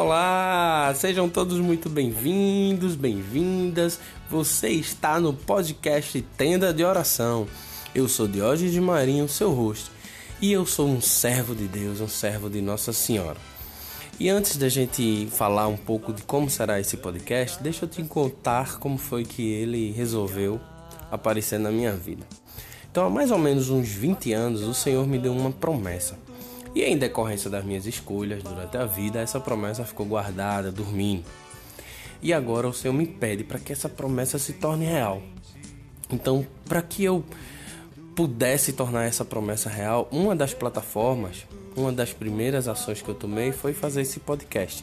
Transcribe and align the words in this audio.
Olá, 0.00 0.94
sejam 0.94 1.28
todos 1.28 1.58
muito 1.58 1.90
bem-vindos, 1.90 2.94
bem-vindas. 2.94 3.98
Você 4.30 4.68
está 4.68 5.18
no 5.18 5.34
podcast 5.34 6.22
Tenda 6.36 6.72
de 6.72 6.84
Oração. 6.84 7.48
Eu 7.92 8.08
sou 8.08 8.28
Diógenes 8.28 8.72
de 8.72 8.80
Marinho, 8.80 9.28
seu 9.28 9.50
host, 9.50 9.90
e 10.40 10.52
eu 10.52 10.64
sou 10.64 10.86
um 10.88 11.00
servo 11.00 11.52
de 11.52 11.66
Deus, 11.66 12.00
um 12.00 12.06
servo 12.06 12.48
de 12.48 12.60
Nossa 12.60 12.92
Senhora. 12.92 13.38
E 14.20 14.28
antes 14.28 14.56
da 14.56 14.68
gente 14.68 15.26
falar 15.32 15.66
um 15.66 15.76
pouco 15.76 16.12
de 16.12 16.22
como 16.22 16.48
será 16.48 16.78
esse 16.78 16.96
podcast, 16.96 17.60
deixa 17.60 17.84
eu 17.84 17.88
te 17.88 18.04
contar 18.04 18.78
como 18.78 18.98
foi 18.98 19.24
que 19.24 19.50
ele 19.50 19.90
resolveu 19.90 20.60
aparecer 21.10 21.58
na 21.58 21.72
minha 21.72 21.92
vida. 21.92 22.24
Então, 22.88 23.04
há 23.04 23.10
mais 23.10 23.32
ou 23.32 23.38
menos 23.38 23.68
uns 23.68 23.88
20 23.88 24.32
anos, 24.32 24.62
o 24.62 24.72
Senhor 24.72 25.04
me 25.08 25.18
deu 25.18 25.32
uma 25.32 25.50
promessa. 25.50 26.16
E 26.74 26.82
em 26.84 26.96
decorrência 26.96 27.50
das 27.50 27.64
minhas 27.64 27.86
escolhas 27.86 28.42
durante 28.42 28.76
a 28.76 28.84
vida, 28.84 29.20
essa 29.20 29.40
promessa 29.40 29.84
ficou 29.84 30.06
guardada, 30.06 30.70
dormindo. 30.70 31.24
E 32.20 32.32
agora 32.32 32.68
o 32.68 32.72
Senhor 32.72 32.94
me 32.94 33.06
pede 33.06 33.44
para 33.44 33.58
que 33.58 33.72
essa 33.72 33.88
promessa 33.88 34.38
se 34.38 34.54
torne 34.54 34.84
real. 34.84 35.22
Então, 36.10 36.46
para 36.64 36.82
que 36.82 37.04
eu 37.04 37.24
pudesse 38.14 38.72
tornar 38.72 39.04
essa 39.04 39.24
promessa 39.24 39.70
real, 39.70 40.08
uma 40.10 40.34
das 40.34 40.52
plataformas, 40.52 41.46
uma 41.76 41.92
das 41.92 42.12
primeiras 42.12 42.66
ações 42.66 43.00
que 43.00 43.08
eu 43.08 43.14
tomei 43.14 43.52
foi 43.52 43.72
fazer 43.72 44.02
esse 44.02 44.18
podcast. 44.18 44.82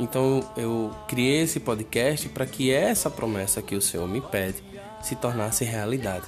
Então, 0.00 0.42
eu 0.56 0.90
criei 1.06 1.42
esse 1.42 1.60
podcast 1.60 2.28
para 2.30 2.46
que 2.46 2.70
essa 2.70 3.10
promessa 3.10 3.60
que 3.60 3.74
o 3.74 3.82
Senhor 3.82 4.08
me 4.08 4.20
pede 4.20 4.62
se 5.02 5.14
tornasse 5.16 5.64
realidade. 5.64 6.24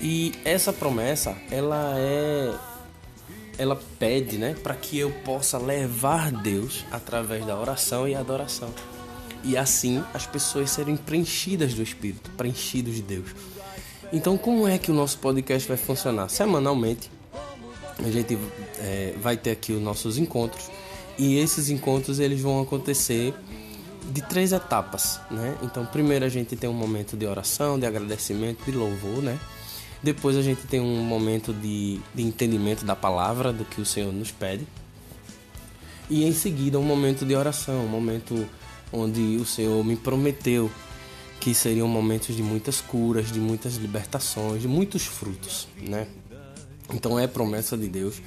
E 0.00 0.32
essa 0.44 0.72
promessa, 0.72 1.36
ela 1.50 1.94
é 1.96 2.52
ela 3.58 3.80
pede, 3.98 4.38
né, 4.38 4.54
para 4.62 4.74
que 4.74 4.98
eu 4.98 5.10
possa 5.24 5.58
levar 5.58 6.30
Deus 6.30 6.84
através 6.90 7.44
da 7.44 7.58
oração 7.58 8.08
e 8.08 8.14
adoração. 8.14 8.70
E 9.44 9.56
assim 9.56 10.02
as 10.14 10.26
pessoas 10.26 10.70
serem 10.70 10.96
preenchidas 10.96 11.74
do 11.74 11.82
Espírito, 11.82 12.30
preenchidos 12.30 12.94
de 12.94 13.02
Deus. 13.02 13.30
Então, 14.12 14.36
como 14.36 14.68
é 14.68 14.78
que 14.78 14.90
o 14.90 14.94
nosso 14.94 15.18
podcast 15.18 15.66
vai 15.66 15.76
funcionar? 15.76 16.28
Semanalmente, 16.28 17.10
a 17.98 18.10
gente 18.10 18.38
é, 18.78 19.14
vai 19.20 19.36
ter 19.36 19.52
aqui 19.52 19.72
os 19.72 19.80
nossos 19.80 20.18
encontros 20.18 20.70
e 21.18 21.38
esses 21.38 21.70
encontros 21.70 22.20
eles 22.20 22.40
vão 22.40 22.60
acontecer 22.60 23.34
de 24.10 24.20
três 24.22 24.52
etapas, 24.52 25.20
né? 25.30 25.56
Então, 25.62 25.86
primeiro 25.86 26.24
a 26.24 26.28
gente 26.28 26.56
tem 26.56 26.68
um 26.68 26.74
momento 26.74 27.16
de 27.16 27.26
oração, 27.26 27.78
de 27.78 27.86
agradecimento, 27.86 28.64
de 28.64 28.72
louvor, 28.72 29.22
né? 29.22 29.38
Depois 30.02 30.36
a 30.36 30.42
gente 30.42 30.66
tem 30.66 30.80
um 30.80 31.02
momento 31.04 31.52
de, 31.52 32.00
de 32.14 32.22
entendimento 32.22 32.84
da 32.84 32.96
palavra, 32.96 33.52
do 33.52 33.64
que 33.64 33.80
o 33.80 33.86
Senhor 33.86 34.12
nos 34.12 34.32
pede. 34.32 34.66
E 36.10 36.24
em 36.24 36.32
seguida 36.32 36.78
um 36.78 36.82
momento 36.82 37.24
de 37.24 37.34
oração, 37.34 37.84
um 37.84 37.88
momento 37.88 38.46
onde 38.92 39.36
o 39.36 39.46
Senhor 39.46 39.82
me 39.84 39.96
prometeu 39.96 40.70
que 41.40 41.54
seriam 41.54 41.88
momentos 41.88 42.36
de 42.36 42.42
muitas 42.42 42.80
curas, 42.80 43.32
de 43.32 43.40
muitas 43.40 43.76
libertações, 43.76 44.62
de 44.62 44.68
muitos 44.68 45.04
frutos, 45.06 45.66
né? 45.88 46.06
Então 46.92 47.18
é 47.18 47.26
promessa 47.26 47.76
de 47.76 47.88
Deus 47.88 48.20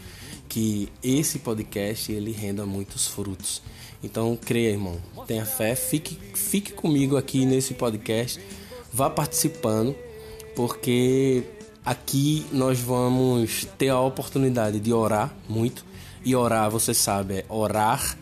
que 0.50 0.90
esse 1.04 1.40
podcast 1.40 2.12
ele 2.12 2.32
renda 2.32 2.66
muitos 2.66 3.08
frutos. 3.08 3.62
Então 4.04 4.38
creia, 4.38 4.72
irmão, 4.72 5.00
tenha 5.28 5.46
fé, 5.46 5.76
fique, 5.76 6.18
fique 6.34 6.74
comigo 6.74 7.18
aqui 7.18 7.46
nesse 7.46 7.74
podcast, 7.74 8.40
vá 8.92 9.10
participando, 9.10 9.96
porque 10.56 11.44
aqui 11.86 12.46
nós 12.52 12.80
vamos 12.80 13.66
ter 13.78 13.90
a 13.90 14.00
oportunidade 14.00 14.80
de 14.80 14.92
orar 14.92 15.34
muito. 15.48 15.86
E 16.24 16.36
orar, 16.36 16.72
você 16.72 16.94
sabe, 16.94 17.36
é 17.36 17.46
orar 17.48 18.18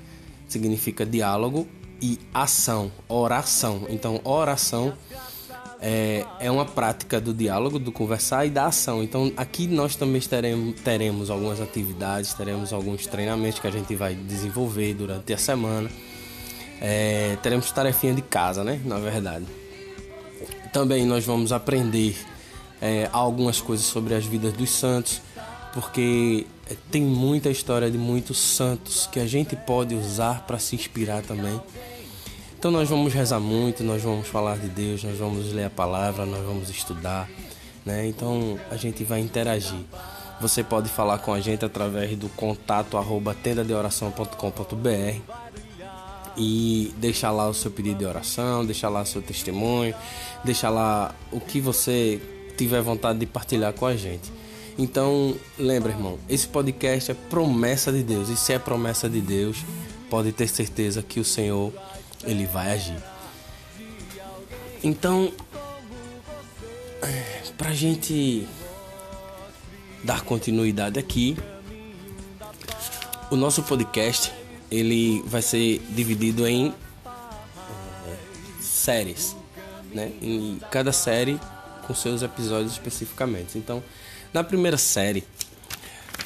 significa 0.54 1.06
diálogo 1.06 1.68
e 2.02 2.20
ação, 2.34 2.92
oração. 3.08 3.86
Então, 3.90 4.22
oração 4.24 4.94
é, 5.82 6.26
é 6.40 6.52
uma 6.52 6.66
prática 6.66 7.20
do 7.20 7.34
diálogo, 7.34 7.80
do 7.80 7.92
conversar 7.92 8.46
e 8.46 8.50
da 8.50 8.68
ação. 8.68 9.04
Então, 9.04 9.32
aqui 9.36 9.68
nós 9.68 9.96
também 9.96 10.22
teremos, 10.22 10.80
teremos 10.82 11.30
algumas 11.30 11.60
atividades, 11.60 12.34
teremos 12.34 12.72
alguns 12.72 13.08
treinamentos 13.08 13.60
que 13.60 13.68
a 13.68 13.72
gente 13.72 13.96
vai 13.96 14.14
desenvolver 14.14 14.94
durante 14.94 15.34
a 15.34 15.38
semana. 15.38 15.90
É, 16.80 17.38
teremos 17.42 17.72
tarefinha 17.72 18.14
de 18.14 18.22
casa, 18.22 18.64
né? 18.64 18.80
Na 18.86 19.00
verdade. 19.00 19.46
Também 20.72 21.06
nós 21.06 21.24
vamos 21.24 21.52
aprender 21.52 22.16
é, 22.84 23.10
algumas 23.14 23.62
coisas 23.62 23.86
sobre 23.86 24.14
as 24.14 24.26
vidas 24.26 24.52
dos 24.52 24.70
santos, 24.70 25.22
porque 25.74 26.46
tem 26.92 27.02
muita 27.02 27.50
história 27.50 27.90
de 27.90 27.98
muitos 27.98 28.38
santos 28.38 29.08
que 29.10 29.22
a 29.22 29.26
gente 29.26 29.56
pode 29.56 29.96
usar 29.96 30.42
para 30.46 30.60
se 30.60 30.76
inspirar 30.76 31.24
também. 31.24 31.62
Então 32.60 32.70
nós 32.70 32.90
vamos 32.90 33.14
rezar 33.14 33.40
muito, 33.40 33.86
nós 33.86 34.04
vamos 34.04 34.28
falar 34.28 34.58
de 34.58 34.68
Deus, 34.68 35.02
nós 35.02 35.18
vamos 35.18 35.54
ler 35.54 35.64
a 35.64 35.70
palavra, 35.70 36.26
nós 36.26 36.46
vamos 36.46 36.70
estudar, 36.70 37.30
né? 37.86 38.06
Então 38.06 38.60
a 38.70 38.76
gente 38.76 39.06
vai 39.06 39.22
interagir. 39.22 39.80
Você 40.42 40.62
pode 40.62 40.90
falar 40.90 41.20
com 41.20 41.34
a 41.34 41.40
gente 41.40 41.64
através 41.64 42.18
do 42.18 42.28
contato 42.28 42.98
arroba 42.98 43.34
tendadeoração.com.br 43.34 45.22
e 46.36 46.94
deixar 46.98 47.32
lá 47.32 47.48
o 47.48 47.54
seu 47.54 47.72
pedido 47.72 48.00
de 48.00 48.06
oração, 48.06 48.66
deixar 48.66 48.90
lá 48.90 49.04
o 49.04 49.06
seu 49.06 49.22
testemunho, 49.22 49.96
deixar 50.44 50.70
lá 50.70 51.16
o 51.32 51.40
que 51.40 51.62
você 51.62 52.20
tiver 52.58 52.82
vontade 52.82 53.20
de 53.20 53.26
partilhar 53.26 53.74
com 53.74 53.86
a 53.86 53.96
gente. 53.96 54.32
Então, 54.78 55.36
lembra, 55.58 55.92
irmão, 55.92 56.18
esse 56.28 56.48
podcast 56.48 57.12
é 57.12 57.14
promessa 57.14 57.92
de 57.92 58.04
Deus. 58.04 58.30
E 58.30 58.36
se 58.36 58.54
é 58.54 58.60
promessa 58.60 59.10
de 59.10 59.22
Deus, 59.22 59.58
pode 60.10 60.32
ter 60.32 60.48
certeza 60.48 61.04
que 61.04 61.20
o 61.20 61.26
Senhor 61.26 61.72
ele 62.24 62.46
vai 62.46 62.72
agir. 62.72 62.98
Então, 64.84 65.32
pra 67.58 67.74
gente 67.74 68.48
dar 70.04 70.22
continuidade 70.22 71.00
aqui, 71.00 71.38
o 73.32 73.36
nosso 73.36 73.64
podcast 73.64 74.34
ele 74.70 75.22
vai 75.26 75.42
ser 75.42 75.80
dividido 75.90 76.48
em 76.48 76.74
é, 77.06 78.18
séries, 78.60 79.36
né? 79.94 80.12
E 80.22 80.60
cada 80.72 80.92
série 80.92 81.40
com 81.86 81.94
seus 81.94 82.22
episódios 82.22 82.74
especificamente. 82.74 83.58
Então, 83.58 83.84
na 84.34 84.44
primeira 84.44 84.78
série, 84.78 85.24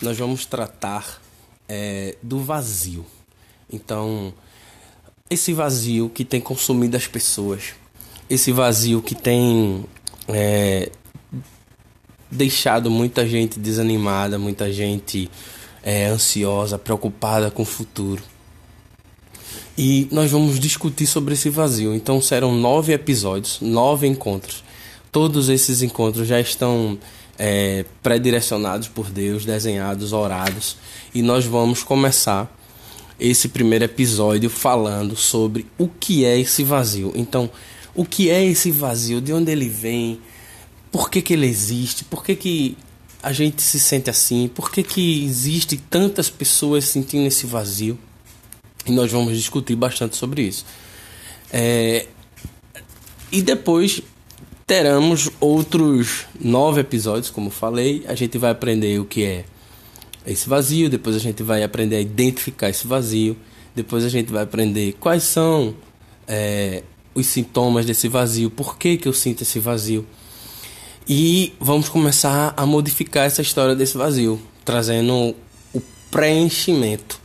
nós 0.02 0.18
vamos 0.18 0.46
tratar 0.46 1.22
é, 1.68 2.16
do 2.22 2.40
vazio. 2.40 3.06
Então, 3.72 4.34
esse 5.30 5.54
vazio 5.54 6.10
que 6.10 6.24
tem 6.24 6.40
consumido 6.40 6.96
as 6.96 7.08
pessoas, 7.08 7.74
esse 8.30 8.52
vazio 8.52 9.02
que 9.02 9.16
tem 9.16 9.86
é, 10.28 10.90
deixado 12.32 12.90
muita 12.90 13.28
gente 13.28 13.60
desanimada, 13.60 14.38
muita 14.38 14.72
gente 14.72 15.30
é, 15.84 16.06
ansiosa, 16.06 16.78
preocupada 16.78 17.52
com 17.52 17.64
o 17.64 17.66
futuro. 17.66 18.22
E 19.78 20.08
nós 20.12 20.32
vamos 20.32 20.60
discutir 20.60 21.06
sobre 21.06 21.34
esse 21.36 21.50
vazio. 21.50 21.94
Então 21.94 22.22
serão 22.22 22.56
nove 22.56 22.94
episódios, 22.94 23.60
nove 23.62 24.08
encontros. 24.08 24.64
Todos 25.18 25.50
esses 25.50 25.82
encontros 25.82 26.28
já 26.28 26.40
estão 26.40 26.96
é, 27.40 27.84
pré-direcionados 28.04 28.88
por 28.88 29.10
Deus, 29.10 29.46
desenhados, 29.46 30.14
orados. 30.14 30.78
E 31.12 31.24
nós 31.24 31.44
vamos 31.44 31.82
começar 31.82 32.56
esse 33.20 33.50
primeiro 33.50 33.84
episódio 33.84 34.48
falando 34.48 35.16
sobre 35.16 35.66
o 35.76 35.88
que 35.88 36.24
é 36.24 36.40
esse 36.40 36.64
vazio. 36.64 37.12
Então, 37.16 37.50
o 37.96 38.06
que 38.06 38.30
é 38.30 38.46
esse 38.46 38.70
vazio? 38.70 39.20
De 39.20 39.34
onde 39.34 39.52
ele 39.52 39.68
vem? 39.68 40.22
Por 40.92 41.10
que, 41.10 41.20
que 41.20 41.34
ele 41.34 41.48
existe? 41.48 42.04
Por 42.04 42.24
que, 42.24 42.36
que 42.36 42.78
a 43.24 43.34
gente 43.34 43.60
se 43.60 43.80
sente 43.80 44.12
assim? 44.12 44.48
Por 44.48 44.70
que, 44.70 44.84
que 44.84 45.26
existe 45.26 45.78
tantas 45.78 46.30
pessoas 46.30 46.86
sentindo 46.86 47.26
esse 47.26 47.48
vazio? 47.48 47.98
E 48.86 48.92
nós 48.92 49.12
vamos 49.12 49.36
discutir 49.36 49.76
bastante 49.76 50.16
sobre 50.16 50.44
isso. 50.44 50.64
É... 51.52 52.06
E 53.32 53.42
depois 53.42 54.04
teremos 54.68 55.32
outros 55.40 56.26
nove 56.38 56.82
episódios, 56.82 57.30
como 57.30 57.50
falei. 57.50 58.04
A 58.06 58.14
gente 58.14 58.38
vai 58.38 58.52
aprender 58.52 59.00
o 59.00 59.06
que 59.06 59.24
é 59.24 59.46
esse 60.26 60.50
vazio, 60.50 60.90
depois 60.90 61.16
a 61.16 61.20
gente 61.20 61.42
vai 61.42 61.64
aprender 61.64 61.96
a 61.96 62.02
identificar 62.02 62.70
esse 62.70 62.86
vazio, 62.86 63.38
depois 63.74 64.04
a 64.04 64.10
gente 64.10 64.30
vai 64.30 64.44
aprender 64.44 64.94
quais 65.00 65.24
são 65.24 65.74
é, 66.28 66.84
os 67.16 67.26
sintomas 67.28 67.86
desse 67.86 68.10
vazio, 68.10 68.50
por 68.50 68.78
que, 68.78 68.98
que 68.98 69.08
eu 69.08 69.14
sinto 69.14 69.44
esse 69.44 69.58
vazio. 69.58 70.06
E 71.08 71.54
vamos 71.62 71.88
começar 71.88 72.54
a 72.58 72.66
modificar 72.66 73.26
essa 73.26 73.42
história 73.42 73.74
desse 73.74 73.98
vazio, 73.98 74.38
trazendo 74.66 75.34
o 75.74 75.82
preenchimento. 76.12 77.22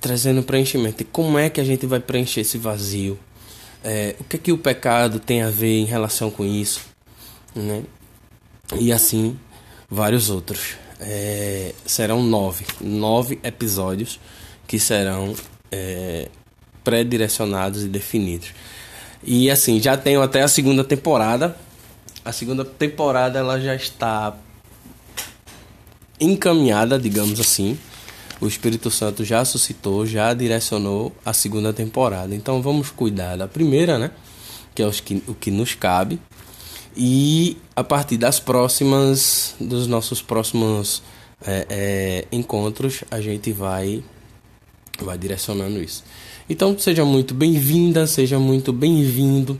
Trazendo 0.00 0.42
preenchimento. 0.42 1.02
E 1.02 1.04
como 1.04 1.38
é 1.38 1.50
que 1.50 1.60
a 1.60 1.64
gente 1.64 1.84
vai 1.84 2.00
preencher 2.00 2.40
esse 2.40 2.56
vazio? 2.56 3.18
É, 3.84 4.14
o 4.20 4.24
que 4.24 4.36
é 4.36 4.38
que 4.38 4.52
o 4.52 4.58
pecado 4.58 5.18
tem 5.18 5.42
a 5.42 5.50
ver 5.50 5.78
em 5.78 5.84
relação 5.84 6.30
com 6.30 6.44
isso? 6.44 6.80
Né? 7.54 7.82
E 8.78 8.92
assim, 8.92 9.38
vários 9.90 10.30
outros. 10.30 10.76
É, 11.00 11.74
serão 11.84 12.22
nove. 12.22 12.64
Nove 12.80 13.38
episódios 13.42 14.20
que 14.66 14.78
serão 14.78 15.34
é, 15.70 16.28
pré-direcionados 16.84 17.84
e 17.84 17.88
definidos. 17.88 18.52
E 19.24 19.50
assim, 19.50 19.80
já 19.80 19.96
tenho 19.96 20.22
até 20.22 20.42
a 20.42 20.48
segunda 20.48 20.84
temporada. 20.84 21.56
A 22.24 22.32
segunda 22.32 22.64
temporada 22.64 23.38
ela 23.38 23.60
já 23.60 23.74
está 23.74 24.36
encaminhada, 26.20 26.98
digamos 26.98 27.40
assim. 27.40 27.78
O 28.42 28.48
Espírito 28.48 28.90
Santo 28.90 29.24
já 29.24 29.44
suscitou, 29.44 30.04
já 30.04 30.34
direcionou 30.34 31.12
a 31.24 31.32
segunda 31.32 31.72
temporada. 31.72 32.34
Então 32.34 32.60
vamos 32.60 32.90
cuidar 32.90 33.36
da 33.36 33.46
primeira, 33.46 34.00
né? 34.00 34.10
Que 34.74 34.82
é 34.82 34.86
os 34.86 34.98
que, 34.98 35.22
o 35.28 35.34
que 35.34 35.48
nos 35.48 35.76
cabe. 35.76 36.18
E 36.96 37.56
a 37.76 37.84
partir 37.84 38.16
das 38.16 38.40
próximas, 38.40 39.54
dos 39.60 39.86
nossos 39.86 40.20
próximos 40.20 41.04
é, 41.46 41.66
é, 41.70 42.24
encontros, 42.32 43.04
a 43.12 43.20
gente 43.20 43.52
vai, 43.52 44.02
vai 45.00 45.16
direcionando 45.16 45.80
isso. 45.80 46.02
Então 46.50 46.76
seja 46.76 47.04
muito 47.04 47.34
bem-vinda, 47.34 48.08
seja 48.08 48.40
muito 48.40 48.72
bem-vindo. 48.72 49.56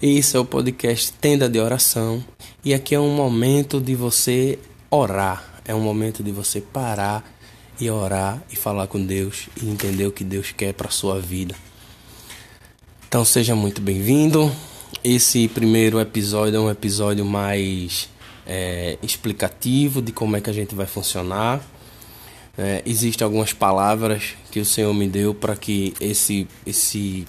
Esse 0.00 0.36
é 0.36 0.38
o 0.38 0.44
podcast 0.44 1.12
Tenda 1.14 1.48
de 1.48 1.58
Oração 1.58 2.24
e 2.64 2.72
aqui 2.72 2.94
é 2.94 3.00
um 3.00 3.12
momento 3.16 3.80
de 3.80 3.96
você 3.96 4.56
orar, 4.88 5.60
é 5.64 5.74
um 5.74 5.80
momento 5.80 6.22
de 6.22 6.30
você 6.30 6.60
parar 6.60 7.33
e 7.80 7.90
orar 7.90 8.42
e 8.50 8.56
falar 8.56 8.86
com 8.86 9.04
Deus 9.04 9.48
e 9.60 9.68
entender 9.68 10.06
o 10.06 10.12
que 10.12 10.24
Deus 10.24 10.52
quer 10.52 10.72
para 10.72 10.90
sua 10.90 11.20
vida. 11.20 11.54
Então 13.08 13.24
seja 13.24 13.54
muito 13.54 13.80
bem-vindo. 13.80 14.50
Esse 15.02 15.48
primeiro 15.48 16.00
episódio 16.00 16.56
é 16.56 16.60
um 16.60 16.70
episódio 16.70 17.24
mais 17.24 18.08
é, 18.46 18.98
explicativo 19.02 20.00
de 20.00 20.12
como 20.12 20.36
é 20.36 20.40
que 20.40 20.50
a 20.50 20.52
gente 20.52 20.74
vai 20.74 20.86
funcionar. 20.86 21.60
É, 22.56 22.82
Existem 22.86 23.24
algumas 23.24 23.52
palavras 23.52 24.34
que 24.50 24.60
o 24.60 24.64
Senhor 24.64 24.92
me 24.94 25.08
deu 25.08 25.34
para 25.34 25.56
que 25.56 25.94
esse, 26.00 26.46
esse, 26.64 27.26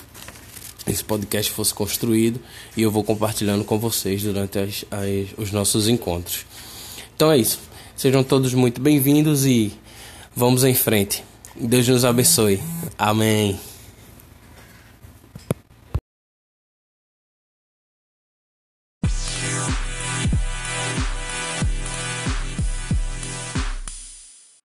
esse 0.88 1.04
podcast 1.04 1.52
fosse 1.52 1.74
construído 1.74 2.40
e 2.78 2.82
eu 2.82 2.92
vou 2.92 3.04
compartilhando 3.04 3.64
com 3.64 3.80
vocês 3.80 4.24
durante 4.24 4.60
as, 4.60 4.86
as, 4.92 5.28
os 5.38 5.52
nossos 5.52 5.88
encontros. 5.88 6.46
Então 7.16 7.32
é 7.32 7.38
isso. 7.38 7.60
Sejam 7.96 8.24
todos 8.24 8.54
muito 8.54 8.82
bem-vindos 8.82 9.46
e 9.46 9.72
vamos 10.36 10.64
em 10.64 10.76
frente. 10.76 11.24
Deus 11.56 11.88
nos 11.88 12.06
abençoe. 12.06 12.60
Amém. 12.98 13.58